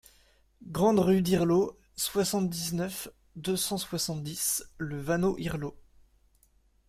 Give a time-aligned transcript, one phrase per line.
[0.65, 5.77] Grande Rue d'Irleau, soixante-dix-neuf, deux cent soixante-dix Le Vanneau-Irleau